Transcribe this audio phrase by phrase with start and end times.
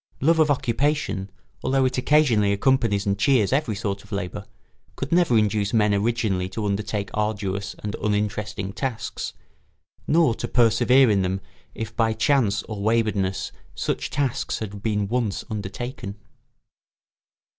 [0.19, 1.29] Love of occupation,
[1.63, 4.47] although it occasionally accompanies and cheers every sort of labour,
[4.95, 9.33] could never induce men originally to undertake arduous and uninteresting tasks,
[10.07, 11.39] nor to persevere in them
[11.75, 16.15] if by chance or waywardness such tasks had been once undertaken.